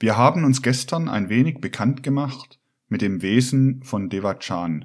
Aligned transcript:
Wir 0.00 0.16
haben 0.16 0.44
uns 0.44 0.62
gestern 0.62 1.08
ein 1.08 1.28
wenig 1.28 1.60
bekannt 1.60 2.04
gemacht 2.04 2.60
mit 2.88 3.02
dem 3.02 3.20
Wesen 3.20 3.82
von 3.82 4.08
Devachan. 4.08 4.84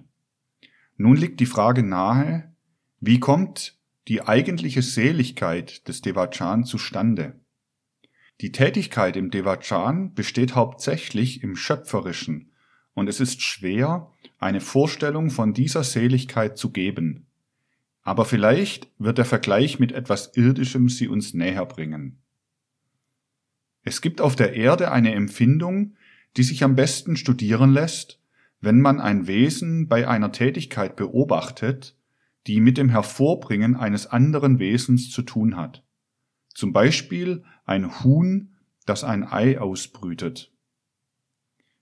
Nun 0.98 1.16
liegt 1.16 1.40
die 1.40 1.46
Frage 1.46 1.84
nahe, 1.84 2.52
wie 3.00 3.20
kommt 3.20 3.78
die 4.08 4.24
eigentliche 4.24 4.82
Seligkeit 4.82 5.88
des 5.88 6.02
Devachan 6.02 6.64
zustande? 6.64 7.40
Die 8.42 8.52
Tätigkeit 8.52 9.16
im 9.16 9.30
Devachan 9.30 10.16
besteht 10.16 10.56
hauptsächlich 10.56 11.44
im 11.44 11.56
Schöpferischen, 11.56 12.52
und 12.96 13.08
es 13.08 13.20
ist 13.20 13.42
schwer, 13.42 14.12
eine 14.40 14.62
Vorstellung 14.62 15.30
von 15.30 15.54
dieser 15.54 15.84
Seligkeit 15.84 16.58
zu 16.58 16.72
geben. 16.72 17.28
Aber 18.02 18.26
vielleicht 18.26 18.92
wird 18.98 19.20
der 19.20 19.26
Vergleich 19.26 19.80
mit 19.80 19.92
etwas 19.92 20.36
Irdischem 20.36 20.90
sie 20.90 21.08
uns 21.08 21.34
näher 21.34 21.66
bringen. 21.66 22.23
Es 23.84 24.02
gibt 24.02 24.22
auf 24.22 24.36
der 24.36 24.54
Erde 24.54 24.92
eine 24.92 25.14
Empfindung, 25.14 25.96
die 26.38 26.44
sich 26.44 26.64
am 26.64 26.76
besten 26.76 27.16
studieren 27.16 27.72
lässt, 27.72 28.20
wenn 28.62 28.80
man 28.80 29.02
ein 29.02 29.28
Wesen 29.28 29.88
bei 29.88 30.08
einer 30.08 30.32
Tätigkeit 30.32 30.96
beobachtet, 30.96 31.98
die 32.48 32.62
mit 32.62 32.78
dem 32.78 32.90
Hervorbringen 32.90 33.76
eines 33.76 34.08
anderen 34.08 34.60
Wesens 34.60 35.12
zu 35.12 35.22
tun 35.22 35.58
hat. 35.58 35.84
Zum 36.54 36.72
Beispiel 36.72 37.44
ein 37.66 38.04
Huhn, 38.04 38.54
das 38.86 39.04
ein 39.04 39.24
Ei 39.24 39.60
ausbrütet. 39.60 40.52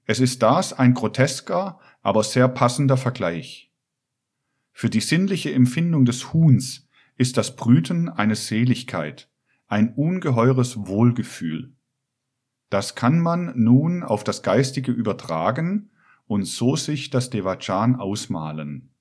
Es 0.05 0.19
ist 0.19 0.41
das 0.41 0.73
ein 0.73 0.93
grotesker, 0.93 1.79
aber 2.01 2.23
sehr 2.23 2.47
passender 2.47 2.97
Vergleich. 2.97 3.71
Für 4.71 4.89
die 4.89 5.01
sinnliche 5.01 5.53
Empfindung 5.53 6.05
des 6.05 6.33
Huhns 6.33 6.87
ist 7.17 7.37
das 7.37 7.55
Brüten 7.55 8.09
eine 8.09 8.35
Seligkeit, 8.35 9.29
ein 9.67 9.93
ungeheures 9.93 10.87
Wohlgefühl. 10.87 11.73
Das 12.71 12.95
kann 12.95 13.19
man 13.19 13.51
nun 13.55 14.01
auf 14.01 14.23
das 14.23 14.43
Geistige 14.43 14.93
übertragen 14.93 15.89
und 16.25 16.45
so 16.45 16.77
sich 16.77 17.09
das 17.09 17.29
Devachan 17.29 17.97
ausmalen. 17.97 18.91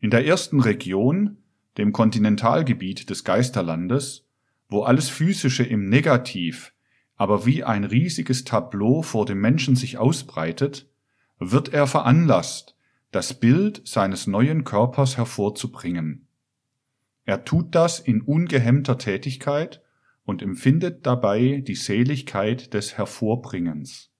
In 0.00 0.10
der 0.10 0.26
ersten 0.26 0.60
Region, 0.60 1.38
dem 1.78 1.92
Kontinentalgebiet 1.92 3.08
des 3.08 3.24
Geisterlandes, 3.24 4.28
wo 4.68 4.82
alles 4.82 5.08
Physische 5.08 5.64
im 5.64 5.88
Negativ, 5.88 6.74
aber 7.16 7.46
wie 7.46 7.64
ein 7.64 7.84
riesiges 7.84 8.44
Tableau 8.44 9.00
vor 9.00 9.24
dem 9.24 9.40
Menschen 9.40 9.74
sich 9.74 9.96
ausbreitet, 9.96 10.90
wird 11.38 11.72
er 11.72 11.86
veranlasst, 11.86 12.76
das 13.12 13.32
Bild 13.40 13.80
seines 13.86 14.26
neuen 14.26 14.64
Körpers 14.64 15.16
hervorzubringen. 15.16 16.26
Er 17.24 17.46
tut 17.46 17.74
das 17.74 17.98
in 17.98 18.20
ungehemmter 18.20 18.98
Tätigkeit 18.98 19.80
und 20.24 20.42
empfindet 20.42 21.06
dabei 21.06 21.62
die 21.66 21.74
Seligkeit 21.74 22.74
des 22.74 22.96
Hervorbringens. 22.96 24.10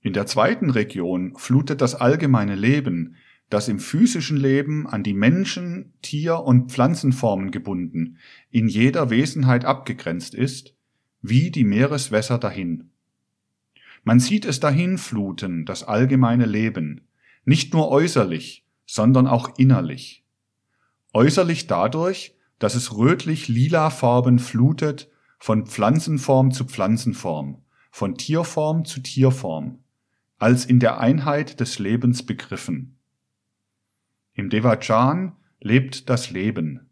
In 0.00 0.12
der 0.12 0.26
zweiten 0.26 0.70
Region 0.70 1.34
flutet 1.36 1.80
das 1.80 1.94
allgemeine 1.94 2.54
Leben, 2.54 3.16
das 3.50 3.68
im 3.68 3.78
physischen 3.78 4.36
Leben 4.36 4.86
an 4.86 5.02
die 5.02 5.14
Menschen, 5.14 5.92
Tier- 6.02 6.40
und 6.40 6.72
Pflanzenformen 6.72 7.50
gebunden, 7.50 8.18
in 8.50 8.68
jeder 8.68 9.10
Wesenheit 9.10 9.64
abgegrenzt 9.64 10.34
ist, 10.34 10.74
wie 11.22 11.50
die 11.50 11.64
Meereswässer 11.64 12.38
dahin. 12.38 12.90
Man 14.02 14.20
sieht 14.20 14.44
es 14.44 14.60
dahin 14.60 14.98
fluten, 14.98 15.64
das 15.64 15.82
allgemeine 15.82 16.44
Leben, 16.44 17.08
nicht 17.44 17.72
nur 17.72 17.90
äußerlich, 17.90 18.66
sondern 18.86 19.26
auch 19.26 19.58
innerlich. 19.58 20.24
Äußerlich 21.14 21.66
dadurch, 21.66 22.36
dass 22.64 22.76
es 22.76 22.96
rötlich-lila 22.96 23.90
Farben 23.90 24.38
flutet 24.38 25.10
von 25.38 25.66
Pflanzenform 25.66 26.50
zu 26.50 26.64
Pflanzenform, 26.64 27.62
von 27.90 28.14
Tierform 28.14 28.86
zu 28.86 29.00
Tierform, 29.00 29.80
als 30.38 30.64
in 30.64 30.80
der 30.80 30.98
Einheit 30.98 31.60
des 31.60 31.78
Lebens 31.78 32.24
begriffen. 32.24 32.96
Im 34.32 34.48
Devachan 34.48 35.36
lebt 35.60 36.08
das 36.08 36.30
Leben. 36.30 36.88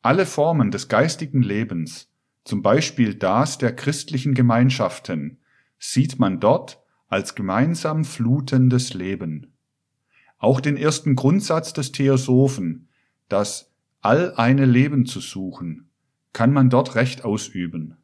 Alle 0.00 0.24
Formen 0.24 0.70
des 0.70 0.88
geistigen 0.88 1.42
Lebens, 1.42 2.10
zum 2.44 2.62
Beispiel 2.62 3.14
das 3.14 3.58
der 3.58 3.76
christlichen 3.76 4.32
Gemeinschaften, 4.32 5.42
sieht 5.78 6.18
man 6.18 6.40
dort 6.40 6.82
als 7.08 7.34
gemeinsam 7.34 8.06
flutendes 8.06 8.94
Leben. 8.94 9.52
Auch 10.38 10.58
den 10.62 10.78
ersten 10.78 11.16
Grundsatz 11.16 11.74
des 11.74 11.92
Theosophen, 11.92 12.88
das 13.28 13.73
all 14.04 14.34
eine 14.34 14.66
Leben 14.66 15.06
zu 15.06 15.20
suchen, 15.20 15.88
kann 16.34 16.52
man 16.52 16.68
dort 16.68 16.94
recht 16.94 17.24
ausüben. 17.24 17.96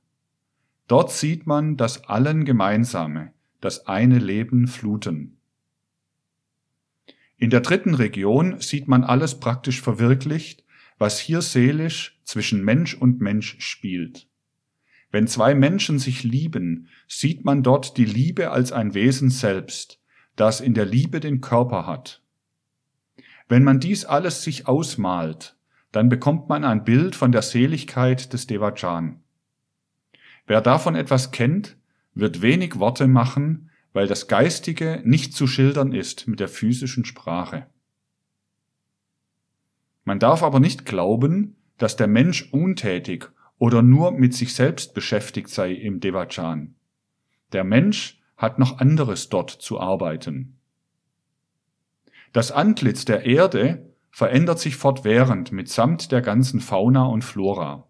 Dort 0.88 1.12
sieht 1.12 1.46
man 1.46 1.76
das 1.76 2.04
allen 2.04 2.46
Gemeinsame, 2.46 3.32
das 3.60 3.86
eine 3.86 4.18
Leben 4.18 4.66
fluten. 4.66 5.36
In 7.36 7.50
der 7.50 7.60
dritten 7.60 7.94
Region 7.94 8.60
sieht 8.60 8.88
man 8.88 9.04
alles 9.04 9.40
praktisch 9.40 9.82
verwirklicht, 9.82 10.64
was 10.96 11.18
hier 11.18 11.42
seelisch 11.42 12.18
zwischen 12.24 12.64
Mensch 12.64 12.94
und 12.94 13.20
Mensch 13.20 13.56
spielt. 13.60 14.26
Wenn 15.10 15.26
zwei 15.26 15.54
Menschen 15.54 15.98
sich 15.98 16.22
lieben, 16.22 16.88
sieht 17.08 17.44
man 17.44 17.62
dort 17.62 17.98
die 17.98 18.06
Liebe 18.06 18.50
als 18.50 18.72
ein 18.72 18.94
Wesen 18.94 19.28
selbst, 19.28 20.00
das 20.34 20.62
in 20.62 20.72
der 20.72 20.86
Liebe 20.86 21.20
den 21.20 21.42
Körper 21.42 21.86
hat. 21.86 22.22
Wenn 23.48 23.64
man 23.64 23.80
dies 23.80 24.06
alles 24.06 24.42
sich 24.42 24.66
ausmalt, 24.66 25.56
dann 25.92 26.08
bekommt 26.08 26.48
man 26.48 26.64
ein 26.64 26.84
Bild 26.84 27.16
von 27.16 27.32
der 27.32 27.42
Seligkeit 27.42 28.32
des 28.32 28.46
Devachan. 28.46 29.20
Wer 30.46 30.60
davon 30.60 30.94
etwas 30.94 31.30
kennt, 31.30 31.76
wird 32.14 32.42
wenig 32.42 32.78
Worte 32.78 33.06
machen, 33.06 33.70
weil 33.92 34.06
das 34.06 34.28
Geistige 34.28 35.00
nicht 35.04 35.34
zu 35.34 35.46
schildern 35.46 35.92
ist 35.92 36.28
mit 36.28 36.40
der 36.40 36.48
physischen 36.48 37.04
Sprache. 37.04 37.66
Man 40.04 40.18
darf 40.18 40.42
aber 40.42 40.60
nicht 40.60 40.86
glauben, 40.86 41.56
dass 41.78 41.96
der 41.96 42.06
Mensch 42.06 42.48
untätig 42.52 43.30
oder 43.58 43.82
nur 43.82 44.12
mit 44.12 44.34
sich 44.34 44.54
selbst 44.54 44.94
beschäftigt 44.94 45.48
sei 45.48 45.72
im 45.72 46.00
Devachan. 46.00 46.74
Der 47.52 47.64
Mensch 47.64 48.20
hat 48.36 48.58
noch 48.58 48.78
anderes 48.78 49.28
dort 49.28 49.50
zu 49.50 49.80
arbeiten. 49.80 50.56
Das 52.32 52.52
Antlitz 52.52 53.04
der 53.04 53.26
Erde 53.26 53.89
verändert 54.20 54.58
sich 54.58 54.76
fortwährend 54.76 55.50
mitsamt 55.50 56.12
der 56.12 56.20
ganzen 56.20 56.60
Fauna 56.60 57.06
und 57.06 57.24
Flora. 57.24 57.88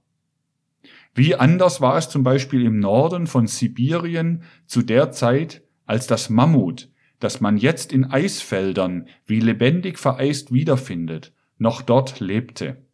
Wie 1.13 1.35
anders 1.35 1.81
war 1.81 1.97
es 1.97 2.09
zum 2.09 2.23
Beispiel 2.23 2.65
im 2.65 2.79
Norden 2.79 3.27
von 3.27 3.49
Sibirien 3.49 4.45
zu 4.65 4.83
der 4.83 5.11
Zeit, 5.11 5.65
als 5.87 6.07
das 6.07 6.31
Mammut, 6.31 6.89
das 7.19 7.41
man 7.41 7.57
jetzt 7.57 7.93
in 7.93 8.05
Eisfeldern 8.05 9.09
wie 9.27 9.41
lebendig 9.41 9.99
vereist 9.99 10.53
wiederfindet, 10.53 11.35
noch 11.59 11.83
dort 11.83 12.21
lebte. 12.21 12.87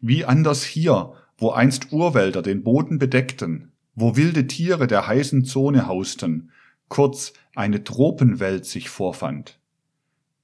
Wie 0.00 0.24
anders 0.24 0.64
hier, 0.64 1.12
wo 1.36 1.50
einst 1.50 1.92
Urwälder 1.92 2.40
den 2.40 2.62
Boden 2.62 2.98
bedeckten, 2.98 3.72
wo 3.94 4.16
wilde 4.16 4.46
Tiere 4.46 4.86
der 4.86 5.06
heißen 5.06 5.44
Zone 5.44 5.86
hausten, 5.86 6.50
kurz 6.88 7.34
eine 7.54 7.84
Tropenwelt 7.84 8.64
sich 8.64 8.88
vorfand. 8.88 9.60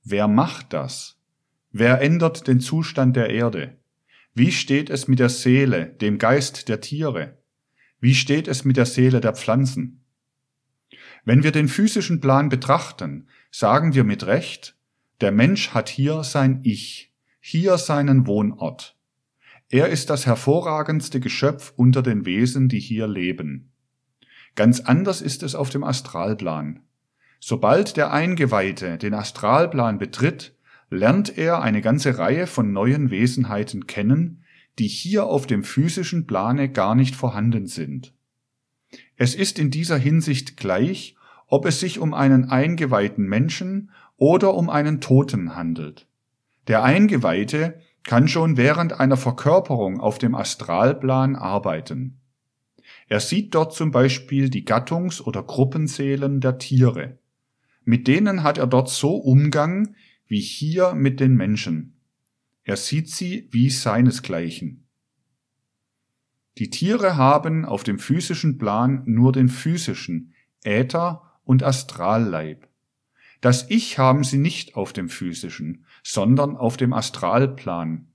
Wer 0.05 0.29
macht 0.29 0.75
das? 0.75 1.18
Wer 1.81 2.01
ändert 2.01 2.49
den 2.49 2.59
Zustand 2.59 3.15
der 3.15 3.31
Erde? 3.31 3.77
Wie 4.35 4.51
steht 4.51 4.91
es 4.91 5.07
mit 5.07 5.21
der 5.21 5.29
Seele, 5.29 5.87
dem 5.87 6.19
Geist 6.19 6.69
der 6.69 6.81
Tiere? 6.81 7.39
Wie 8.01 8.17
steht 8.17 8.49
es 8.49 8.65
mit 8.65 8.77
der 8.77 8.85
Seele 8.85 9.21
der 9.21 9.33
Pflanzen? 9.33 10.03
Wenn 11.25 11.45
wir 11.45 11.53
den 11.53 11.69
physischen 11.69 12.21
Plan 12.21 12.49
betrachten, 12.49 13.29
sagen 13.53 13.95
wir 13.95 14.03
mit 14.03 14.27
Recht, 14.27 14.77
der 15.21 15.31
Mensch 15.31 15.71
hat 15.71 15.89
hier 15.89 16.25
sein 16.25 16.63
Ich, 16.65 17.15
hier 17.39 17.79
seinen 17.79 18.27
Wohnort. 18.27 18.97
Er 19.69 19.89
ist 19.89 20.11
das 20.11 20.27
hervorragendste 20.27 21.21
Geschöpf 21.21 21.73
unter 21.77 22.03
den 22.03 22.27
Wesen, 22.27 22.69
die 22.69 22.81
hier 22.81 23.07
leben. 23.07 23.71
Ganz 24.57 24.81
anders 24.81 25.21
ist 25.21 25.45
es 25.45 25.55
auf 25.55 25.71
dem 25.71 25.85
Astralplan. 25.85 26.81
Sobald 27.39 27.97
der 27.97 28.11
Eingeweihte 28.11 28.99
den 28.99 29.15
Astralplan 29.15 29.99
betritt, 29.99 30.58
lernt 30.91 31.37
er 31.37 31.63
eine 31.63 31.81
ganze 31.81 32.19
Reihe 32.19 32.47
von 32.47 32.73
neuen 32.73 33.11
Wesenheiten 33.11 33.87
kennen, 33.87 34.45
die 34.79 34.89
hier 34.89 35.27
auf 35.27 35.47
dem 35.47 35.65
physischen 35.65 36.27
Plane 36.27 36.69
gar 36.69 36.95
nicht 36.95 37.17
vorhanden 37.17 37.67
sind. 37.67 38.15
Es 39.17 39.35
ist 39.35 39.59
in 39.59 39.71
dieser 39.71 39.99
Hinsicht 39.99 40.57
gleich, 40.57 41.17
ob 41.47 41.67
es 41.67 41.81
sich 41.81 41.99
um 41.99 42.15
einen 42.15 42.51
eingeweihten 42.51 43.27
Menschen 43.27 43.91
oder 44.17 44.55
um 44.55 44.71
einen 44.71 45.01
Toten 45.01 45.57
handelt. 45.57 46.07
Der 46.69 46.83
Eingeweihte 46.85 47.81
kann 48.05 48.29
schon 48.29 48.57
während 48.57 48.99
einer 49.01 49.17
Verkörperung 49.17 50.01
auf 50.01 50.19
dem 50.19 50.35
Astralplan 50.35 51.37
arbeiten. 51.37 52.21
Er 53.09 53.21
sieht 53.21 53.55
dort 53.55 53.75
zum 53.75 53.91
Beispiel 53.91 54.51
die 54.51 54.65
Gattungs- 54.65 55.23
oder 55.23 55.43
Gruppenseelen 55.43 56.41
der 56.41 56.59
Tiere. 56.59 57.19
Mit 57.85 58.07
denen 58.07 58.43
hat 58.43 58.59
er 58.59 58.67
dort 58.67 58.91
so 58.91 59.17
Umgang, 59.17 59.95
wie 60.29 60.41
hier 60.41 60.95
mit 60.95 61.21
den 61.21 61.35
Menschen. 61.35 61.95
Er 62.63 62.77
sieht 62.77 63.11
sie 63.11 63.49
wie 63.51 63.71
seinesgleichen. 63.71 64.87
Die 66.59 66.71
Tiere 66.71 67.17
haben 67.17 67.65
auf 67.65 67.83
dem 67.83 67.99
physischen 67.99 68.59
Plan 68.59 69.03
nur 69.07 69.33
den 69.33 69.49
physischen, 69.49 70.35
Äther 70.65 71.23
und 71.45 71.63
Astralleib. 71.63 72.69
Das 73.41 73.71
Ich 73.71 73.99
haben 73.99 74.25
sie 74.25 74.39
nicht 74.39 74.75
auf 74.75 74.93
dem 74.93 75.09
physischen, 75.09 75.87
sondern 76.03 76.57
auf 76.57 76.77
dem 76.77 76.93
Astralplan. 76.93 78.09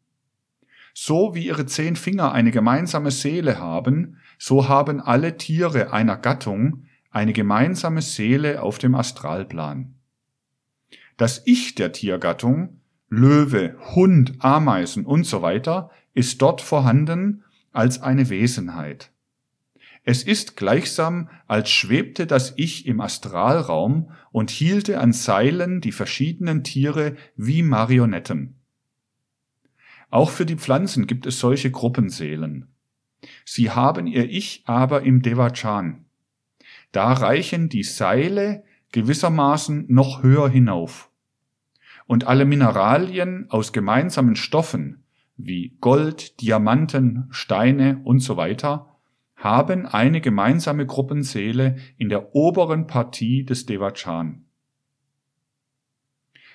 So 0.93 1.33
wie 1.33 1.47
ihre 1.47 1.65
zehn 1.65 1.95
Finger 1.95 2.33
eine 2.33 2.51
gemeinsame 2.51 3.11
Seele 3.11 3.57
haben, 3.57 4.17
so 4.37 4.67
haben 4.67 4.99
alle 4.99 5.37
Tiere 5.37 5.93
einer 5.93 6.17
Gattung 6.17 6.85
eine 7.09 7.33
gemeinsame 7.33 8.01
Seele 8.01 8.61
auf 8.61 8.77
dem 8.77 8.93
Astralplan. 8.93 9.95
Das 11.17 11.41
Ich 11.45 11.75
der 11.75 11.91
Tiergattung, 11.91 12.79
Löwe, 13.09 13.75
Hund, 13.95 14.33
Ameisen 14.39 15.05
und 15.05 15.25
so 15.25 15.41
weiter, 15.41 15.91
ist 16.13 16.41
dort 16.41 16.61
vorhanden 16.61 17.43
als 17.71 18.01
eine 18.01 18.29
Wesenheit. 18.29 19.11
Es 20.03 20.23
ist 20.23 20.57
gleichsam, 20.57 21.29
als 21.47 21.69
schwebte 21.69 22.27
das 22.27 22.53
Ich 22.57 22.85
im 22.87 22.99
Astralraum 22.99 24.11
und 24.31 24.51
hielte 24.51 24.99
an 24.99 25.13
Seilen 25.13 25.79
die 25.79 25.93
verschiedenen 25.93 26.63
Tiere 26.63 27.15
wie 27.37 27.63
Marionetten. 27.63 28.55
Auch 30.09 30.29
für 30.29 30.45
die 30.45 30.57
Pflanzen 30.57 31.07
gibt 31.07 31.25
es 31.25 31.39
solche 31.39 31.71
Gruppenseelen. 31.71 32.67
Sie 33.45 33.71
haben 33.71 34.05
ihr 34.05 34.29
Ich 34.29 34.63
aber 34.65 35.03
im 35.03 35.21
Devachan. 35.21 36.05
Da 36.91 37.13
reichen 37.13 37.69
die 37.69 37.83
Seile 37.83 38.63
gewissermaßen 38.93 39.85
noch 39.89 40.23
höher 40.23 40.47
hinauf. 40.47 41.11
Und 42.05 42.27
alle 42.27 42.45
Mineralien 42.45 43.47
aus 43.49 43.73
gemeinsamen 43.73 44.37
Stoffen, 44.37 45.03
wie 45.35 45.75
Gold, 45.81 46.39
Diamanten, 46.39 47.27
Steine 47.31 47.99
und 48.05 48.19
so 48.19 48.37
weiter, 48.37 48.97
haben 49.35 49.85
eine 49.85 50.21
gemeinsame 50.21 50.85
Gruppenseele 50.85 51.75
in 51.97 52.07
der 52.07 52.33
oberen 52.33 52.87
Partie 52.87 53.43
des 53.43 53.65
Devachan. 53.65 54.45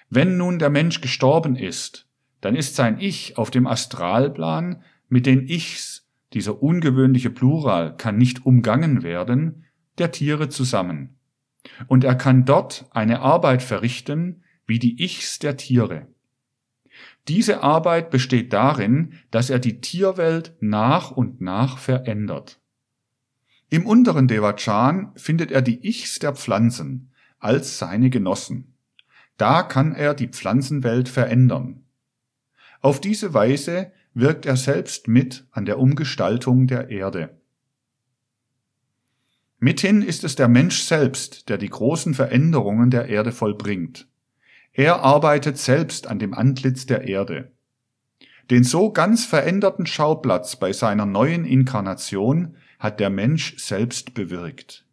Wenn 0.09 0.39
nun 0.39 0.59
der 0.59 0.71
Mensch 0.71 1.03
gestorben 1.03 1.57
ist, 1.57 2.09
dann 2.41 2.55
ist 2.55 2.77
sein 2.77 2.99
Ich 3.01 3.37
auf 3.37 3.51
dem 3.51 3.67
Astralplan 3.67 4.83
mit 5.09 5.27
den 5.27 5.49
Ichs, 5.49 6.09
dieser 6.35 6.63
ungewöhnliche 6.63 7.31
Plural 7.31 7.97
kann 7.97 8.17
nicht 8.17 8.47
umgangen 8.47 9.03
werden, 9.03 9.65
der 9.99 10.13
Tiere 10.13 10.49
zusammen. 10.49 11.18
Und 11.87 12.05
er 12.05 12.15
kann 12.15 12.45
dort 12.45 12.87
eine 12.91 13.21
Arbeit 13.21 13.63
verrichten, 13.63 14.43
wie 14.67 14.79
die 14.79 15.03
Ichs 15.03 15.39
der 15.39 15.57
Tiere. 15.57 16.07
Diese 17.29 17.63
Arbeit 17.63 18.11
besteht 18.11 18.53
darin, 18.53 19.15
dass 19.31 19.51
er 19.51 19.59
die 19.59 19.81
Tierwelt 19.81 20.55
nach 20.61 21.11
und 21.11 21.41
nach 21.41 21.79
verändert. 21.79 22.61
Im 23.71 23.87
unteren 23.87 24.29
Devachan 24.29 25.13
findet 25.15 25.51
er 25.51 25.61
die 25.61 25.87
Ichs 25.87 26.19
der 26.19 26.35
Pflanzen 26.35 27.11
als 27.39 27.79
seine 27.79 28.11
Genossen. 28.11 28.75
Da 29.37 29.63
kann 29.63 29.95
er 29.95 30.15
die 30.15 30.29
Pflanzenwelt 30.29 31.09
verändern. 31.09 31.85
Auf 32.81 33.01
diese 33.01 33.35
Weise 33.35 33.93
wirkt 34.15 34.47
er 34.47 34.57
selbst 34.57 35.07
mit 35.07 35.47
an 35.51 35.65
der 35.65 35.79
Umgestaltung 35.79 36.67
der 36.67 36.89
Erde. 36.89 37.39
Mithin 39.61 40.03
ist 40.03 40.23
es 40.23 40.37
der 40.37 40.47
Mensch 40.47 40.83
selbst, 40.83 41.49
der 41.49 41.59
die 41.59 41.69
großen 41.69 42.15
Veränderungen 42.15 42.91
der 42.91 43.09
Erde 43.09 43.33
vollbringt. 43.33 44.07
Er 44.73 45.01
arbeitet 45.01 45.59
selbst 45.59 46.07
an 46.07 46.21
dem 46.21 46.33
Antlitz 46.33 46.87
der 46.87 47.09
Erde. 47.09 47.51
Den 48.51 48.63
so 48.63 48.93
ganz 48.93 49.25
veränderten 49.25 49.85
Schauplatz 49.85 50.57
bei 50.57 50.73
seiner 50.73 51.07
neuen 51.07 51.45
Inkarnation 51.45 52.57
hat 52.79 53.01
der 53.01 53.11
Mensch 53.11 53.59
selbst 53.59 54.15
bewirkt. 54.15 54.87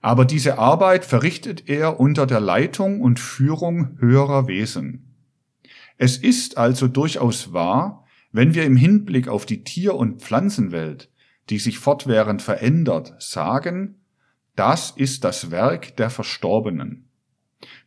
Aber 0.00 0.24
diese 0.24 0.58
Arbeit 0.58 1.04
verrichtet 1.04 1.68
er 1.68 2.00
unter 2.00 2.26
der 2.26 2.40
Leitung 2.40 3.00
und 3.00 3.20
Führung 3.20 3.96
höherer 4.00 4.48
Wesen. 4.48 5.14
Es 5.98 6.16
ist 6.16 6.58
also 6.58 6.88
durchaus 6.88 7.52
wahr, 7.52 8.06
wenn 8.32 8.54
wir 8.54 8.64
im 8.64 8.76
Hinblick 8.76 9.28
auf 9.28 9.46
die 9.46 9.62
Tier- 9.62 9.94
und 9.94 10.20
Pflanzenwelt, 10.22 11.10
die 11.48 11.58
sich 11.58 11.78
fortwährend 11.78 12.42
verändert, 12.42 13.14
sagen, 13.18 13.99
das 14.60 14.90
ist 14.90 15.24
das 15.24 15.50
Werk 15.50 15.96
der 15.96 16.10
Verstorbenen. 16.10 17.08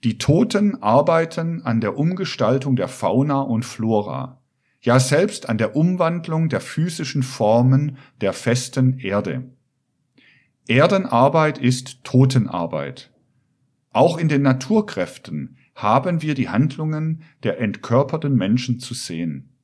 Die 0.03 0.17
Toten 0.17 0.81
arbeiten 0.81 1.61
an 1.61 1.81
der 1.81 1.97
Umgestaltung 1.97 2.75
der 2.75 2.87
Fauna 2.87 3.41
und 3.41 3.63
Flora 3.63 4.43
ja 4.83 4.99
selbst 4.99 5.47
an 5.49 5.57
der 5.57 5.75
Umwandlung 5.75 6.49
der 6.49 6.59
physischen 6.59 7.23
Formen 7.23 7.97
der 8.21 8.33
festen 8.33 8.99
Erde. 8.99 9.49
Erdenarbeit 10.67 11.57
ist 11.57 12.03
Totenarbeit. 12.03 13.11
Auch 13.91 14.17
in 14.17 14.27
den 14.27 14.41
Naturkräften 14.41 15.57
haben 15.75 16.21
wir 16.21 16.35
die 16.35 16.49
Handlungen 16.49 17.23
der 17.43 17.59
entkörperten 17.59 18.35
Menschen 18.35 18.79
zu 18.79 18.93
sehen. 18.93 19.55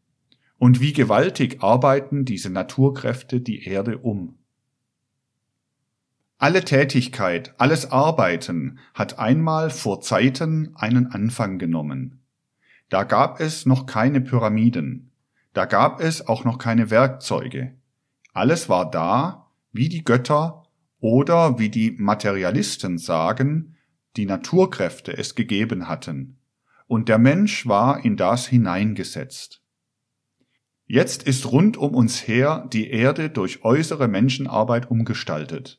Und 0.58 0.80
wie 0.80 0.94
gewaltig 0.94 1.62
arbeiten 1.62 2.26
diese 2.26 2.50
Naturkräfte 2.50 3.42
die 3.42 3.66
Erde 3.66 3.98
um. 3.98 4.39
Alle 6.42 6.64
Tätigkeit, 6.64 7.54
alles 7.58 7.92
Arbeiten 7.92 8.80
hat 8.94 9.20
einmal 9.20 9.70
vor 9.70 10.00
Zeiten 10.00 10.72
einen 10.74 11.08
Anfang 11.08 11.60
genommen. 11.60 12.22
Da 12.88 13.04
gab 13.04 13.42
es 13.42 13.66
noch 13.66 13.86
keine 13.86 14.22
Pyramiden, 14.22 15.12
da 15.52 15.66
gab 15.66 16.00
es 16.00 16.26
auch 16.30 16.46
noch 16.46 16.58
keine 16.58 16.90
Werkzeuge. 16.92 17.76
Alles 18.32 18.70
war 18.70 18.90
da, 18.90 19.48
wie 19.74 19.90
die 19.90 20.06
Götter 20.06 20.64
oder 21.02 21.60
wie 21.60 21.68
die 21.68 21.92
Materialisten 21.92 22.98
sagen, 22.98 23.76
die 24.16 24.26
Naturkräfte 24.26 25.18
es 25.18 25.36
gegeben 25.36 25.90
hatten, 25.90 26.38
und 26.88 27.10
der 27.10 27.18
Mensch 27.18 27.68
war 27.68 28.06
in 28.06 28.16
das 28.16 28.48
hineingesetzt. 28.48 29.62
Jetzt 30.86 31.24
ist 31.24 31.52
rund 31.52 31.76
um 31.76 31.94
uns 31.96 32.26
her 32.30 32.66
die 32.72 32.90
Erde 32.92 33.30
durch 33.30 33.66
äußere 33.66 34.08
Menschenarbeit 34.08 34.90
umgestaltet. 34.90 35.79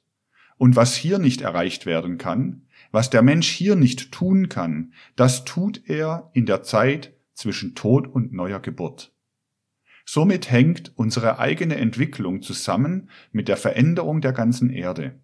Und 0.60 0.76
was 0.76 0.94
hier 0.94 1.18
nicht 1.18 1.40
erreicht 1.40 1.86
werden 1.86 2.18
kann, 2.18 2.66
was 2.92 3.08
der 3.08 3.22
Mensch 3.22 3.48
hier 3.48 3.76
nicht 3.76 4.12
tun 4.12 4.50
kann, 4.50 4.92
das 5.16 5.46
tut 5.46 5.88
er 5.88 6.28
in 6.34 6.44
der 6.44 6.62
Zeit 6.62 7.14
zwischen 7.32 7.74
Tod 7.74 8.06
und 8.06 8.34
neuer 8.34 8.60
Geburt. 8.60 9.10
Somit 10.04 10.50
hängt 10.50 10.92
unsere 10.96 11.38
eigene 11.38 11.76
Entwicklung 11.76 12.42
zusammen 12.42 13.08
mit 13.32 13.48
der 13.48 13.56
Veränderung 13.56 14.20
der 14.20 14.34
ganzen 14.34 14.68
Erde. 14.68 15.18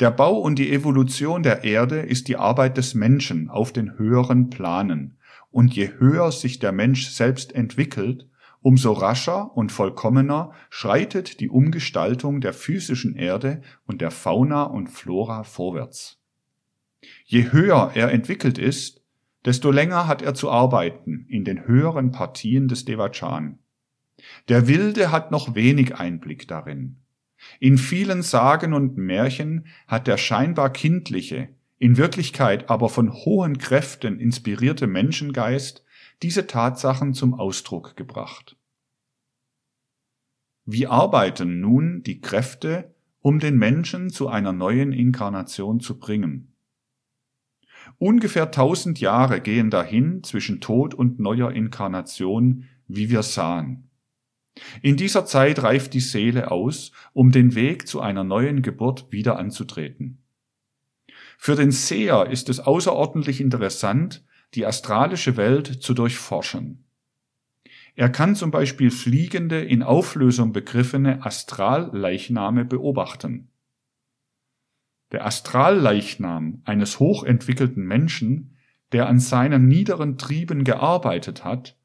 Der 0.00 0.10
Bau 0.10 0.38
und 0.38 0.58
die 0.58 0.72
Evolution 0.72 1.42
der 1.42 1.64
Erde 1.64 2.00
ist 2.00 2.26
die 2.26 2.38
Arbeit 2.38 2.78
des 2.78 2.94
Menschen 2.94 3.50
auf 3.50 3.70
den 3.70 3.98
höheren 3.98 4.48
Planen, 4.48 5.18
und 5.50 5.74
je 5.74 5.90
höher 5.98 6.32
sich 6.32 6.58
der 6.58 6.72
Mensch 6.72 7.10
selbst 7.10 7.54
entwickelt, 7.54 8.30
umso 8.62 8.92
rascher 8.92 9.56
und 9.56 9.72
vollkommener 9.72 10.52
schreitet 10.70 11.40
die 11.40 11.50
Umgestaltung 11.50 12.40
der 12.40 12.54
physischen 12.54 13.14
Erde 13.14 13.60
und 13.86 14.00
der 14.00 14.10
Fauna 14.10 14.62
und 14.62 14.88
Flora 14.88 15.44
vorwärts. 15.44 16.18
Je 17.24 17.52
höher 17.52 17.92
er 17.94 18.12
entwickelt 18.12 18.58
ist, 18.58 19.02
desto 19.44 19.70
länger 19.70 20.06
hat 20.06 20.22
er 20.22 20.34
zu 20.34 20.50
arbeiten 20.50 21.26
in 21.28 21.44
den 21.44 21.66
höheren 21.66 22.12
Partien 22.12 22.68
des 22.68 22.84
Devachan. 22.84 23.58
Der 24.48 24.68
Wilde 24.68 25.10
hat 25.10 25.32
noch 25.32 25.56
wenig 25.56 25.96
Einblick 25.96 26.46
darin. 26.46 26.98
In 27.58 27.76
vielen 27.76 28.22
Sagen 28.22 28.72
und 28.72 28.96
Märchen 28.96 29.66
hat 29.88 30.06
der 30.06 30.16
scheinbar 30.16 30.70
kindliche, 30.70 31.48
in 31.78 31.96
Wirklichkeit 31.96 32.70
aber 32.70 32.88
von 32.88 33.12
hohen 33.12 33.58
Kräften 33.58 34.20
inspirierte 34.20 34.86
Menschengeist 34.86 35.84
diese 36.22 36.46
Tatsachen 36.46 37.14
zum 37.14 37.34
Ausdruck 37.34 37.96
gebracht. 37.96 38.56
Wie 40.64 40.86
arbeiten 40.86 41.60
nun 41.60 42.02
die 42.04 42.20
Kräfte, 42.20 42.94
um 43.20 43.40
den 43.40 43.56
Menschen 43.56 44.10
zu 44.10 44.28
einer 44.28 44.52
neuen 44.52 44.92
Inkarnation 44.92 45.80
zu 45.80 45.98
bringen? 45.98 46.54
Ungefähr 47.98 48.50
tausend 48.52 49.00
Jahre 49.00 49.40
gehen 49.40 49.70
dahin 49.70 50.22
zwischen 50.22 50.60
Tod 50.60 50.94
und 50.94 51.18
neuer 51.18 51.50
Inkarnation, 51.50 52.68
wie 52.86 53.10
wir 53.10 53.22
sahen. 53.22 53.90
In 54.82 54.96
dieser 54.96 55.24
Zeit 55.24 55.62
reift 55.62 55.94
die 55.94 56.00
Seele 56.00 56.50
aus, 56.50 56.92
um 57.12 57.32
den 57.32 57.54
Weg 57.54 57.88
zu 57.88 58.00
einer 58.00 58.22
neuen 58.22 58.62
Geburt 58.62 59.10
wieder 59.10 59.38
anzutreten. 59.38 60.18
Für 61.38 61.56
den 61.56 61.72
Seher 61.72 62.28
ist 62.30 62.48
es 62.48 62.60
außerordentlich 62.60 63.40
interessant, 63.40 64.22
die 64.54 64.66
astralische 64.66 65.36
Welt 65.36 65.82
zu 65.82 65.94
durchforschen. 65.94 66.84
Er 67.94 68.08
kann 68.08 68.34
zum 68.34 68.50
Beispiel 68.50 68.90
fliegende, 68.90 69.60
in 69.60 69.82
Auflösung 69.82 70.52
begriffene 70.52 71.24
Astralleichname 71.24 72.64
beobachten. 72.64 73.50
Der 75.12 75.26
Astralleichnam 75.26 76.62
eines 76.64 76.98
hochentwickelten 76.98 77.84
Menschen, 77.84 78.56
der 78.92 79.08
an 79.08 79.20
seinen 79.20 79.68
niederen 79.68 80.16
Trieben 80.16 80.64
gearbeitet 80.64 81.44
hat, 81.44 81.76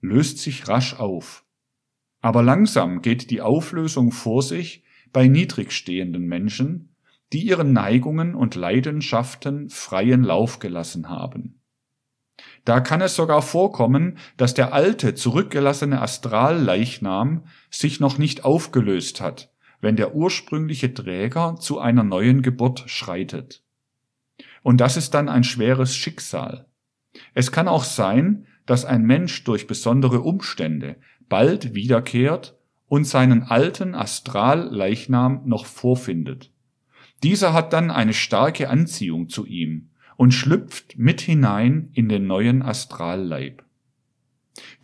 löst 0.00 0.38
sich 0.38 0.68
rasch 0.68 0.94
auf 0.94 1.44
Aber 2.20 2.42
langsam 2.42 3.00
geht 3.00 3.30
die 3.30 3.40
Auflösung 3.40 4.12
vor 4.12 4.42
sich 4.42 4.84
bei 5.12 5.28
niedrig 5.28 5.72
stehenden 5.72 6.26
Menschen, 6.26 6.94
die 7.32 7.40
ihren 7.40 7.72
Neigungen 7.72 8.34
und 8.34 8.54
Leidenschaften 8.54 9.70
freien 9.70 10.22
Lauf 10.22 10.58
gelassen 10.58 11.08
haben. 11.08 11.60
Da 12.64 12.80
kann 12.80 13.00
es 13.00 13.14
sogar 13.14 13.42
vorkommen, 13.42 14.18
dass 14.36 14.54
der 14.54 14.72
alte, 14.72 15.14
zurückgelassene 15.14 16.00
Astralleichnam 16.00 17.44
sich 17.70 18.00
noch 18.00 18.18
nicht 18.18 18.44
aufgelöst 18.44 19.20
hat, 19.20 19.52
wenn 19.80 19.96
der 19.96 20.14
ursprüngliche 20.14 20.94
Träger 20.94 21.56
zu 21.60 21.78
einer 21.78 22.04
neuen 22.04 22.42
Geburt 22.42 22.84
schreitet. 22.86 23.62
Und 24.62 24.80
das 24.80 24.96
ist 24.96 25.12
dann 25.12 25.28
ein 25.28 25.44
schweres 25.44 25.94
Schicksal. 25.94 26.66
Es 27.34 27.52
kann 27.52 27.68
auch 27.68 27.84
sein, 27.84 28.46
dass 28.66 28.86
ein 28.86 29.04
Mensch 29.04 29.44
durch 29.44 29.66
besondere 29.66 30.20
Umstände 30.22 30.96
bald 31.28 31.74
wiederkehrt 31.74 32.56
und 32.86 33.04
seinen 33.04 33.42
alten 33.42 33.94
Astralleichnam 33.94 35.42
noch 35.44 35.66
vorfindet. 35.66 36.50
Dieser 37.22 37.52
hat 37.52 37.72
dann 37.72 37.90
eine 37.90 38.14
starke 38.14 38.68
Anziehung 38.68 39.28
zu 39.28 39.46
ihm 39.46 39.90
und 40.16 40.32
schlüpft 40.32 40.98
mit 40.98 41.20
hinein 41.20 41.90
in 41.92 42.08
den 42.08 42.26
neuen 42.26 42.62
Astralleib. 42.62 43.64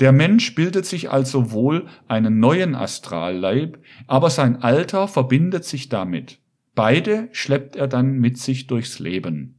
Der 0.01 0.13
Mensch 0.13 0.55
bildet 0.55 0.87
sich 0.87 1.11
also 1.11 1.53
wohl 1.53 1.87
einen 2.09 2.41
neuen 2.41 2.75
Astralleib, 2.75 3.79
aber 4.07 4.31
sein 4.31 4.63
Alter 4.63 5.07
verbindet 5.07 5.65
sich 5.65 5.89
damit. 5.89 6.39
Beide 6.75 7.29
schleppt 7.33 7.77
er 7.77 7.87
dann 7.87 8.19
mit 8.19 8.39
sich 8.39 8.67
durchs 8.67 8.99
Leben. 8.99 9.59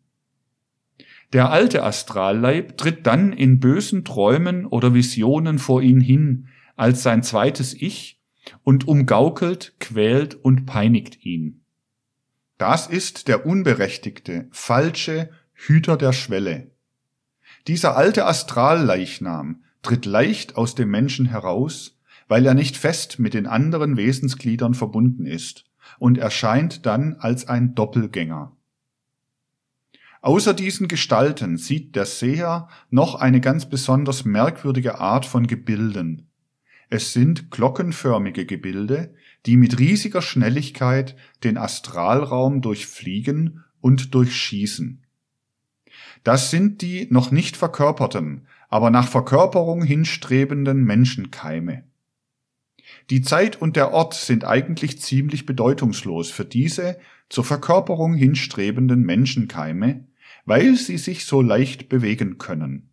Der 1.34 1.50
alte 1.50 1.84
Astralleib 1.84 2.78
tritt 2.78 3.08
dann 3.08 3.32
in 3.32 3.60
bösen 3.60 4.04
Träumen 4.04 4.66
oder 4.66 4.94
Visionen 4.94 5.60
vor 5.60 5.82
ihn 5.82 6.02
hin 6.02 6.48
als 6.76 7.04
sein 7.04 7.24
zweites 7.24 7.74
Ich 7.74 8.20
und 8.64 8.88
umgaukelt, 8.88 9.76
quält 9.80 10.36
und 10.36 10.66
peinigt 10.66 11.24
ihn. 11.24 11.62
Das 12.58 12.88
ist 12.88 13.28
der 13.28 13.46
unberechtigte, 13.46 14.48
falsche 14.52 15.30
Hüter 15.64 15.96
der 15.96 16.12
Schwelle. 16.12 16.72
Dieser 17.68 17.96
alte 17.96 18.26
Astralleichnam 18.26 19.64
tritt 19.84 20.08
leicht 20.08 20.56
aus 20.56 20.74
dem 20.74 20.90
Menschen 20.90 21.28
heraus, 21.28 22.00
weil 22.28 22.48
er 22.48 22.56
nicht 22.56 22.78
fest 22.78 23.20
mit 23.20 23.36
den 23.36 23.46
anderen 23.46 23.96
Wesensgliedern 23.96 24.74
verbunden 24.74 25.28
ist 25.28 25.66
und 26.00 26.18
erscheint 26.18 26.88
dann 26.88 27.16
als 27.20 27.48
ein 27.48 27.76
Doppelgänger. 27.76 28.58
Außer 30.22 30.56
diesen 30.56 30.88
Gestalten 30.88 31.58
sieht 31.58 31.96
der 31.96 32.08
Seher 32.08 32.68
noch 32.90 33.14
eine 33.14 33.40
ganz 33.40 33.70
besonders 33.70 34.26
merkwürdige 34.26 35.00
Art 35.00 35.28
von 35.28 35.46
Gebilden. 35.46 36.28
Es 36.90 37.14
sind 37.14 37.52
glockenförmige 37.52 38.48
Gebilde, 38.48 39.14
die 39.46 39.58
mit 39.58 39.78
riesiger 39.78 40.24
Schnelligkeit 40.24 41.16
den 41.44 41.60
Astralraum 41.60 42.62
durchfliegen 42.62 43.64
und 43.80 44.16
durchschießen. 44.16 45.04
Das 46.24 46.52
sind 46.52 46.82
die 46.82 47.08
noch 47.10 47.32
nicht 47.32 47.58
verkörperten, 47.58 48.48
aber 48.70 48.90
nach 48.90 49.08
Verkörperung 49.08 49.84
hinstrebenden 49.84 50.84
Menschenkeime. 50.84 51.84
Die 53.10 53.22
Zeit 53.22 53.62
und 53.62 53.76
der 53.76 53.92
Ort 53.92 54.14
sind 54.14 54.46
eigentlich 54.46 55.00
ziemlich 55.00 55.46
bedeutungslos 55.46 56.30
für 56.30 56.46
diese 56.46 57.00
zur 57.30 57.44
Verkörperung 57.44 58.14
hinstrebenden 58.14 59.02
Menschenkeime, 59.02 60.06
weil 60.46 60.76
sie 60.76 60.98
sich 60.98 61.26
so 61.26 61.42
leicht 61.42 61.90
bewegen 61.90 62.38
können. 62.38 62.90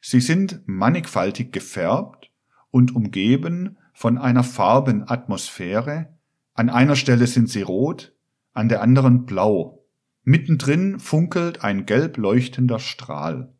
Sie 0.00 0.20
sind 0.20 0.62
mannigfaltig 0.66 1.52
gefärbt 1.52 2.30
und 2.70 2.94
umgeben 2.94 3.78
von 3.94 4.18
einer 4.18 4.42
Farbenatmosphäre, 4.42 6.08
an 6.54 6.68
einer 6.68 6.96
Stelle 6.96 7.26
sind 7.26 7.48
sie 7.48 7.62
rot, 7.62 8.12
an 8.52 8.68
der 8.68 8.82
anderen 8.82 9.24
blau, 9.24 9.81
mittendrin 10.24 11.00
funkelt 11.00 11.64
ein 11.64 11.86
gelb 11.86 12.16
leuchtender 12.16 12.78
Strahl. 12.78 13.52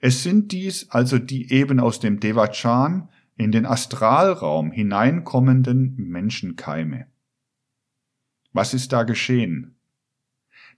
Es 0.00 0.22
sind 0.22 0.52
dies 0.52 0.90
also 0.90 1.18
die 1.18 1.52
eben 1.52 1.80
aus 1.80 2.00
dem 2.00 2.20
Devachan 2.20 3.08
in 3.36 3.52
den 3.52 3.64
Astralraum 3.64 4.70
hineinkommenden 4.70 5.96
Menschenkeime. 5.96 7.06
Was 8.52 8.74
ist 8.74 8.92
da 8.92 9.04
geschehen? 9.04 9.76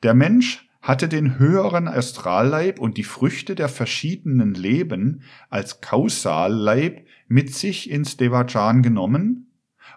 Der 0.03 0.15
Mensch 0.15 0.69
hatte 0.81 1.09
den 1.09 1.39
höheren 1.39 1.89
Astralleib 1.89 2.81
und 2.81 2.99
die 2.99 3.05
Früchte 3.05 3.55
der 3.55 3.69
verschiedenen 3.69 4.55
Leben 4.55 5.23
als 5.49 5.81
Kausalleib 5.81 7.07
mit 7.29 7.55
sich 7.55 7.89
ins 7.91 8.17
Devachan 8.17 8.83
genommen, 8.83 9.49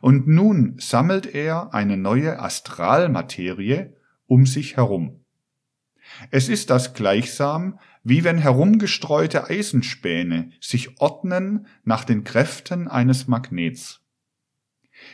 und 0.02 0.28
nun 0.28 0.75
sammelt 0.78 1.25
er 1.25 1.74
eine 1.74 1.98
neue 1.98 2.40
Astralmaterie 2.40 3.94
um 4.27 4.46
sich 4.46 4.77
herum. 4.77 5.25
Es 6.32 6.50
ist 6.50 6.70
das 6.70 6.94
gleichsam, 6.94 7.79
wie 8.03 8.24
wenn 8.24 8.38
herumgestreute 8.38 9.50
Eisenspäne 9.50 10.51
sich 10.62 11.00
ordnen 11.01 11.67
nach 11.84 12.05
den 12.05 12.24
Kräften 12.24 12.88
eines 12.88 13.27
Magnets. 13.27 14.01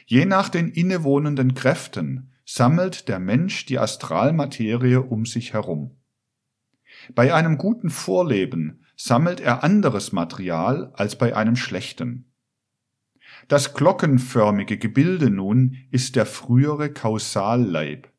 Je 0.06 0.26
nach 0.26 0.50
den 0.50 0.70
innewohnenden 0.70 1.54
Kräften 1.54 2.32
sammelt 2.46 3.08
der 3.08 3.20
Mensch 3.20 3.66
die 3.66 3.80
Astralmaterie 3.80 4.98
um 4.98 5.26
sich 5.26 5.54
herum. 5.54 5.98
Bei 7.16 7.34
einem 7.34 7.58
guten 7.58 7.90
Vorleben 7.90 8.86
sammelt 8.96 9.40
er 9.40 9.64
anderes 9.64 10.12
Material 10.12 10.92
als 10.94 11.18
bei 11.18 11.36
einem 11.36 11.56
schlechten. 11.56 12.32
Das 13.48 13.74
glockenförmige 13.74 14.78
Gebilde 14.78 15.30
nun 15.30 15.78
ist 15.90 16.16
der 16.16 16.26
frühere 16.26 16.92
Kausalleib, 16.92 18.11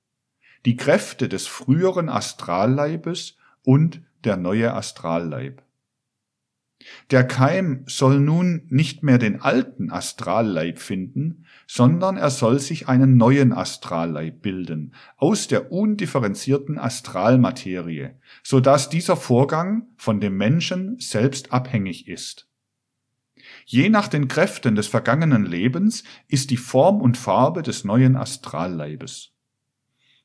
die 0.65 0.77
Kräfte 0.77 1.29
des 1.29 1.47
früheren 1.47 2.09
Astralleibes 2.09 3.37
und 3.63 4.03
der 4.25 4.37
neue 4.37 4.73
Astralleib. 4.75 5.63
Der 7.11 7.25
Keim 7.25 7.85
soll 7.87 8.19
nun 8.19 8.67
nicht 8.69 9.03
mehr 9.03 9.19
den 9.19 9.41
alten 9.41 9.91
Astralleib 9.91 10.79
finden, 10.79 11.47
sondern 11.67 12.17
er 12.17 12.31
soll 12.31 12.59
sich 12.59 12.89
einen 12.89 13.17
neuen 13.17 13.53
Astralleib 13.53 14.43
bilden, 14.43 14.95
aus 15.17 15.49
der 15.49 15.71
undifferenzierten 15.71 16.79
Astralmaterie, 16.79 18.11
so 18.43 18.61
dass 18.61 18.89
dieser 18.89 19.17
Vorgang 19.17 19.89
von 19.97 20.21
dem 20.21 20.37
Menschen 20.37 20.99
selbst 20.99 21.53
abhängig 21.53 22.09
ist. 22.09 22.49
Je 23.65 23.89
nach 23.89 24.09
den 24.09 24.29
Kräften 24.29 24.75
des 24.75 24.87
vergangenen 24.87 25.47
Lebens 25.47 26.05
ist 26.29 26.51
die 26.51 26.57
Form 26.57 27.01
und 27.01 27.17
Farbe 27.17 27.63
des 27.63 27.85
neuen 27.85 28.17
Astralleibes. 28.17 29.33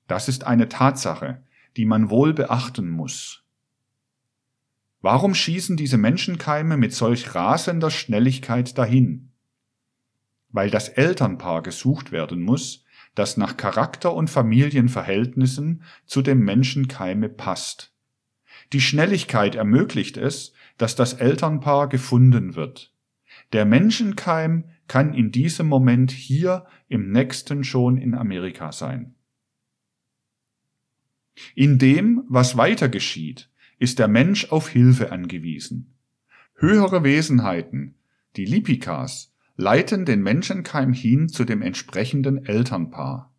Das 0.08 0.28
ist 0.28 0.46
eine 0.46 0.70
Tatsache, 0.70 1.44
die 1.76 1.86
man 1.86 2.10
wohl 2.10 2.34
beachten 2.34 2.90
muss. 2.90 3.44
Warum 5.02 5.36
schießen 5.36 5.78
diese 5.78 5.98
Menschenkeime 5.98 6.76
mit 6.76 6.94
solch 6.94 7.36
rasender 7.36 7.92
Schnelligkeit 7.92 8.78
dahin? 8.78 9.30
Weil 10.50 10.70
das 10.70 10.90
Elternpaar 10.90 11.62
gesucht 11.62 12.12
werden 12.12 12.42
muss, 12.42 12.84
das 13.14 13.38
nach 13.38 13.58
Charakter 13.58 14.14
und 14.14 14.30
Familienverhältnissen 14.30 15.84
zu 16.06 16.22
dem 16.22 16.40
Menschenkeime 16.40 17.30
passt. 17.30 17.94
Die 18.74 18.82
Schnelligkeit 18.82 19.56
ermöglicht 19.56 20.18
es, 20.18 20.54
dass 20.78 20.96
das 20.96 21.14
Elternpaar 21.14 21.90
gefunden 21.90 22.56
wird. 22.56 22.94
Der 23.54 23.66
Menschenkeim 23.66 24.66
kann 24.88 25.14
in 25.14 25.32
diesem 25.32 25.68
Moment 25.68 26.12
hier 26.12 26.66
im 26.88 27.12
nächsten 27.12 27.64
schon 27.64 27.98
in 27.98 28.14
Amerika 28.14 28.72
sein. 28.72 29.17
In 31.56 31.78
dem, 31.78 32.24
was 32.28 32.58
weiter 32.58 32.90
geschieht, 32.90 33.50
ist 33.80 34.00
der 34.00 34.08
Mensch 34.08 34.52
auf 34.52 34.70
Hilfe 34.70 35.12
angewiesen. 35.12 35.94
Höhere 36.56 37.04
Wesenheiten, 37.04 37.96
die 38.36 38.46
Lipikas, 38.46 39.34
leiten 39.56 40.06
den 40.06 40.22
Menschenkeim 40.22 40.94
hin 40.94 41.30
zu 41.30 41.44
dem 41.44 41.62
entsprechenden 41.62 42.46
Elternpaar. 42.46 43.32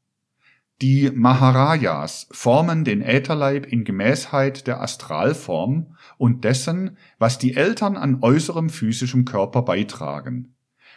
Die 0.81 1.11
Maharajas 1.12 2.28
formen 2.31 2.85
den 2.85 3.02
Ätherleib 3.02 3.67
in 3.67 3.83
Gemäßheit 3.83 4.69
der 4.69 4.81
Astralform 4.81 5.97
und 6.19 6.45
dessen, 6.45 6.97
was 7.19 7.38
die 7.38 7.57
Eltern 7.57 7.97
an 7.97 8.19
äußerem 8.21 8.71
physischem 8.71 9.25
Körper 9.25 9.62
beitragen. 9.62 10.55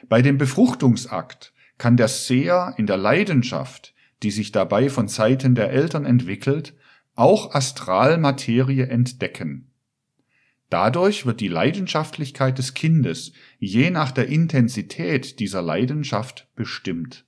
Bei 0.08 0.22
dem 0.22 0.38
Befruchtungsakt 0.38 1.54
kann 1.80 1.98
der 1.98 2.10
Seher 2.10 2.76
in 2.78 2.86
der 2.86 2.98
Leidenschaft, 2.98 3.96
die 4.22 4.30
sich 4.30 4.52
dabei 4.52 4.90
von 4.90 5.08
Seiten 5.08 5.56
der 5.56 5.72
Eltern 5.72 6.06
entwickelt, 6.06 6.76
auch 7.22 7.54
Astralmaterie 7.54 8.82
entdecken. 8.82 9.70
Dadurch 10.72 11.28
wird 11.28 11.40
die 11.40 11.50
Leidenschaftlichkeit 11.50 12.58
des 12.58 12.74
Kindes 12.74 13.34
je 13.60 13.92
nach 13.92 14.12
der 14.12 14.28
Intensität 14.28 15.40
dieser 15.40 15.62
Leidenschaft 15.62 16.50
bestimmt. 16.56 17.26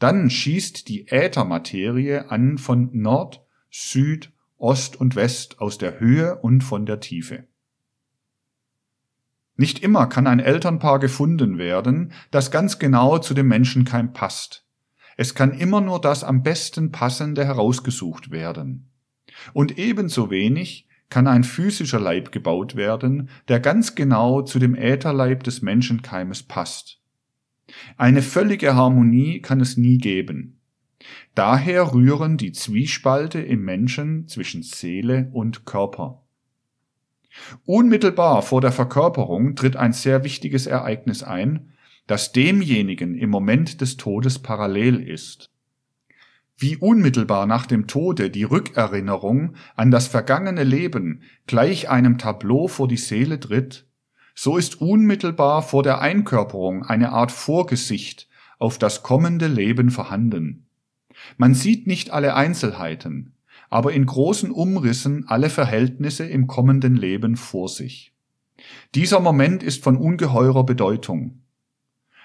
Dann 0.00 0.30
schießt 0.30 0.88
die 0.88 1.06
Äthermaterie 1.06 2.28
an 2.28 2.58
von 2.58 2.90
Nord, 2.92 3.46
Süd, 3.70 4.32
Ost 4.58 4.96
und 4.96 5.14
West 5.14 5.60
aus 5.60 5.78
der 5.78 6.00
Höhe 6.00 6.40
und 6.40 6.62
von 6.64 6.84
der 6.84 6.98
Tiefe. 6.98 7.46
Nicht 9.54 9.78
immer 9.78 10.08
kann 10.08 10.26
ein 10.26 10.40
Elternpaar 10.40 10.98
gefunden 10.98 11.56
werden, 11.56 12.12
das 12.32 12.50
ganz 12.50 12.80
genau 12.80 13.18
zu 13.18 13.32
dem 13.32 13.46
Menschenkeim 13.46 14.12
passt. 14.12 14.66
Es 15.22 15.36
kann 15.36 15.52
immer 15.52 15.80
nur 15.80 16.00
das 16.00 16.24
am 16.24 16.42
besten 16.42 16.90
passende 16.90 17.44
herausgesucht 17.44 18.32
werden. 18.32 18.90
Und 19.52 19.78
ebenso 19.78 20.32
wenig 20.32 20.88
kann 21.10 21.28
ein 21.28 21.44
physischer 21.44 22.00
Leib 22.00 22.32
gebaut 22.32 22.74
werden, 22.74 23.28
der 23.46 23.60
ganz 23.60 23.94
genau 23.94 24.42
zu 24.42 24.58
dem 24.58 24.74
Ätherleib 24.74 25.44
des 25.44 25.62
Menschenkeimes 25.62 26.42
passt. 26.42 27.00
Eine 27.96 28.20
völlige 28.20 28.74
Harmonie 28.74 29.40
kann 29.40 29.60
es 29.60 29.76
nie 29.76 29.98
geben. 29.98 30.58
Daher 31.36 31.94
rühren 31.94 32.36
die 32.36 32.50
Zwiespalte 32.50 33.40
im 33.40 33.64
Menschen 33.64 34.26
zwischen 34.26 34.64
Seele 34.64 35.30
und 35.32 35.64
Körper. 35.64 36.24
Unmittelbar 37.64 38.42
vor 38.42 38.60
der 38.60 38.72
Verkörperung 38.72 39.54
tritt 39.54 39.76
ein 39.76 39.92
sehr 39.92 40.24
wichtiges 40.24 40.66
Ereignis 40.66 41.22
ein, 41.22 41.71
das 42.06 42.32
demjenigen 42.32 43.16
im 43.16 43.30
Moment 43.30 43.80
des 43.80 43.96
Todes 43.96 44.38
parallel 44.38 45.00
ist. 45.00 45.50
Wie 46.56 46.76
unmittelbar 46.76 47.46
nach 47.46 47.66
dem 47.66 47.86
Tode 47.86 48.30
die 48.30 48.44
Rückerinnerung 48.44 49.54
an 49.74 49.90
das 49.90 50.06
vergangene 50.06 50.64
Leben 50.64 51.22
gleich 51.46 51.88
einem 51.88 52.18
Tableau 52.18 52.68
vor 52.68 52.88
die 52.88 52.96
Seele 52.96 53.40
tritt, 53.40 53.86
so 54.34 54.56
ist 54.56 54.80
unmittelbar 54.80 55.62
vor 55.62 55.82
der 55.82 56.00
Einkörperung 56.00 56.84
eine 56.84 57.10
Art 57.10 57.32
Vorgesicht 57.32 58.28
auf 58.58 58.78
das 58.78 59.02
kommende 59.02 59.48
Leben 59.48 59.90
vorhanden. 59.90 60.66
Man 61.36 61.54
sieht 61.54 61.86
nicht 61.86 62.10
alle 62.10 62.34
Einzelheiten, 62.34 63.34
aber 63.68 63.92
in 63.92 64.06
großen 64.06 64.50
Umrissen 64.50 65.26
alle 65.28 65.50
Verhältnisse 65.50 66.26
im 66.26 66.46
kommenden 66.46 66.94
Leben 66.94 67.36
vor 67.36 67.68
sich. 67.68 68.12
Dieser 68.94 69.20
Moment 69.20 69.62
ist 69.62 69.82
von 69.82 69.96
ungeheurer 69.96 70.64
Bedeutung. 70.64 71.41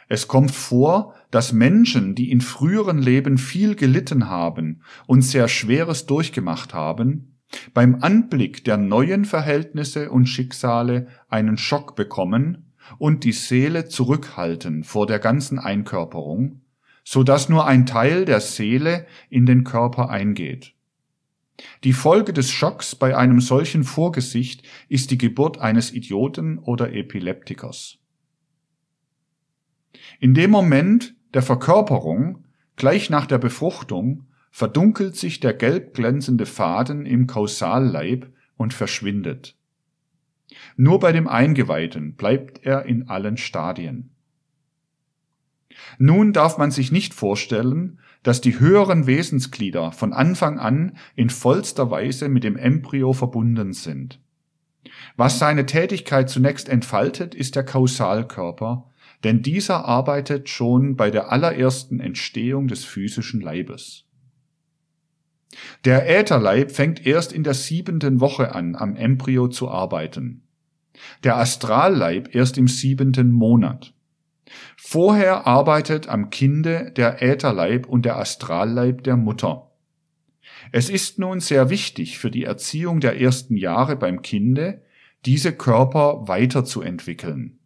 Es 0.08 0.28
kommt 0.28 0.52
vor, 0.52 1.14
dass 1.32 1.52
Menschen, 1.52 2.16
die 2.16 2.32
in 2.32 2.42
früheren 2.42 3.00
Leben 3.00 3.38
viel 3.38 3.76
gelitten 3.76 4.30
haben 4.30 4.82
und 5.06 5.22
sehr 5.22 5.48
Schweres 5.48 6.06
durchgemacht 6.06 6.74
haben, 6.74 7.38
beim 7.74 8.02
Anblick 8.02 8.64
der 8.64 8.78
neuen 8.78 9.26
Verhältnisse 9.26 10.10
und 10.12 10.28
Schicksale 10.28 11.08
einen 11.30 11.58
Schock 11.58 11.96
bekommen 11.96 12.74
und 12.98 13.24
die 13.24 13.32
Seele 13.34 13.88
zurückhalten 13.88 14.84
vor 14.84 15.08
der 15.08 15.20
ganzen 15.20 15.60
Einkörperung, 15.60 16.62
so 17.04 17.24
dass 17.24 17.50
nur 17.50 17.66
ein 17.66 17.86
Teil 17.86 18.26
der 18.26 18.40
Seele 18.40 19.06
in 19.30 19.46
den 19.46 19.64
Körper 19.64 20.10
eingeht. 20.10 20.74
Die 21.84 21.94
Folge 21.94 22.34
des 22.34 22.52
Schocks 22.52 22.96
bei 22.96 23.18
einem 23.18 23.42
solchen 23.42 23.84
Vorgesicht 23.84 24.64
ist 24.90 25.12
die 25.12 25.18
Geburt 25.18 25.58
eines 25.58 25.92
Idioten 25.92 26.60
oder 26.60 26.94
Epileptikers. 26.94 27.98
In 30.20 30.34
dem 30.34 30.51
Moment 30.51 31.16
der 31.34 31.42
Verkörperung, 31.42 32.46
gleich 32.75 33.10
nach 33.10 33.25
der 33.25 33.38
Befruchtung, 33.38 34.27
verdunkelt 34.51 35.16
sich 35.16 35.39
der 35.39 35.54
gelb 35.54 35.94
glänzende 35.94 36.46
Faden 36.46 37.06
im 37.06 37.27
Kausalleib 37.27 38.32
und 38.56 38.74
verschwindet. 38.74 39.56
Nur 40.75 41.00
bei 41.00 41.12
dem 41.12 41.27
Eingeweihten 41.27 42.16
bleibt 42.16 42.66
er 42.66 42.86
in 42.86 43.10
allen 43.10 43.38
Stadien. 43.38 44.12
Nun 46.00 46.34
darf 46.34 46.58
man 46.58 46.72
sich 46.72 46.92
nicht 46.92 47.13
vorstellen, 47.13 48.00
dass 48.24 48.42
die 48.42 48.60
höheren 48.60 49.08
Wesensglieder 49.08 49.92
von 49.92 50.13
Anfang 50.13 50.60
an 50.60 50.98
in 51.16 51.30
vollster 51.30 51.92
Weise 51.92 52.30
mit 52.30 52.44
dem 52.44 52.58
Embryo 52.58 53.13
verbunden 53.13 53.74
sind. 53.74 54.20
Was 55.16 55.39
seine 55.39 55.66
Tätigkeit 55.66 56.30
zunächst 56.30 56.70
entfaltet, 56.70 57.36
ist 57.36 57.56
der 57.56 57.63
Kausalkörper, 57.63 58.87
denn 59.24 59.41
dieser 59.41 59.86
arbeitet 59.86 60.50
schon 60.50 60.95
bei 60.95 61.09
der 61.09 61.31
allerersten 61.31 62.00
Entstehung 62.00 62.67
des 62.67 62.86
physischen 62.86 63.41
Leibes. 63.41 64.05
Der 65.86 66.09
Ätherleib 66.09 66.71
fängt 66.71 67.05
erst 67.05 67.31
in 67.31 67.43
der 67.43 67.53
siebenten 67.53 68.19
Woche 68.19 68.53
an, 68.53 68.75
am 68.75 68.95
Embryo 68.95 69.47
zu 69.47 69.69
arbeiten. 69.69 70.43
Der 71.23 71.38
Astralleib 71.38 72.34
erst 72.36 72.58
im 72.58 72.67
siebenten 72.67 73.32
Monat. 73.32 73.93
Vorher 74.77 75.47
arbeitet 75.47 76.08
am 76.08 76.30
Kinde 76.30 76.91
der 76.95 77.21
Ätherleib 77.21 77.88
und 77.88 78.06
der 78.06 78.17
Astralleib 78.17 79.03
der 79.03 79.17
Mutter. 79.17 79.71
Es 80.71 80.89
ist 80.89 81.19
nun 81.19 81.39
sehr 81.39 81.69
wichtig 81.69 82.17
für 82.17 82.32
die 82.32 82.43
Erziehung 82.43 82.99
der 82.99 83.19
ersten 83.19 83.56
Jahre 83.56 83.95
beim 83.95 84.21
Kinde, 84.21 84.84
diese 85.25 85.53
Körper 85.53 86.27
weiterzuentwickeln. 86.27 87.60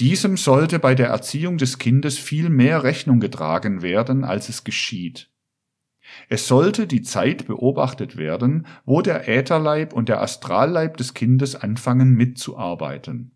Diesem 0.00 0.38
sollte 0.38 0.78
bei 0.78 0.94
der 0.94 1.08
Erziehung 1.08 1.58
des 1.58 1.78
Kindes 1.78 2.18
viel 2.18 2.48
mehr 2.48 2.82
Rechnung 2.82 3.20
getragen 3.20 3.82
werden, 3.82 4.24
als 4.24 4.48
es 4.48 4.64
geschieht. 4.64 5.30
Es 6.28 6.48
sollte 6.48 6.86
die 6.86 7.02
Zeit 7.02 7.46
beobachtet 7.46 8.16
werden, 8.16 8.66
wo 8.86 9.02
der 9.02 9.28
Ätherleib 9.28 9.92
und 9.92 10.08
der 10.08 10.22
Astralleib 10.22 10.96
des 10.96 11.12
Kindes 11.12 11.54
anfangen 11.54 12.14
mitzuarbeiten. 12.14 13.32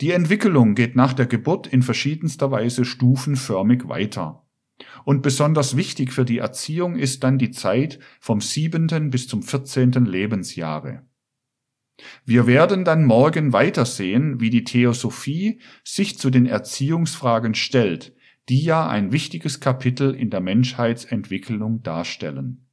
Die 0.00 0.12
Entwicklung 0.12 0.76
geht 0.76 0.94
nach 0.94 1.12
der 1.12 1.26
Geburt 1.26 1.66
in 1.66 1.82
verschiedenster 1.82 2.50
Weise 2.52 2.84
stufenförmig 2.84 3.88
weiter. 3.88 4.46
Und 5.04 5.22
besonders 5.22 5.76
wichtig 5.76 6.12
für 6.12 6.24
die 6.24 6.38
Erziehung 6.38 6.96
ist 6.96 7.24
dann 7.24 7.38
die 7.38 7.50
Zeit 7.50 7.98
vom 8.20 8.40
siebenten 8.40 9.10
bis 9.10 9.26
zum 9.26 9.42
vierzehnten 9.42 10.06
Lebensjahre. 10.06 11.07
Wir 12.24 12.46
werden 12.46 12.84
dann 12.84 13.04
morgen 13.04 13.52
weitersehen, 13.52 14.40
wie 14.40 14.50
die 14.50 14.64
Theosophie 14.64 15.60
sich 15.84 16.18
zu 16.18 16.30
den 16.30 16.46
Erziehungsfragen 16.46 17.54
stellt, 17.54 18.14
die 18.48 18.62
ja 18.62 18.88
ein 18.88 19.12
wichtiges 19.12 19.60
Kapitel 19.60 20.14
in 20.14 20.30
der 20.30 20.40
Menschheitsentwicklung 20.40 21.82
darstellen 21.82 22.67